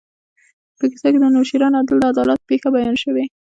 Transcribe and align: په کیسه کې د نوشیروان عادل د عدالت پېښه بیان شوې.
په 0.77 0.85
کیسه 0.91 1.07
کې 1.13 1.19
د 1.21 1.25
نوشیروان 1.35 1.73
عادل 1.77 1.97
د 2.01 2.05
عدالت 2.13 2.39
پېښه 2.49 2.67
بیان 2.75 2.95
شوې. 3.03 3.25